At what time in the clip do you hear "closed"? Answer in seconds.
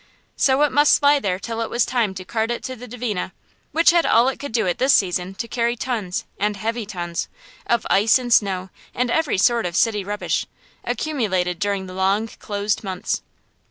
12.29-12.83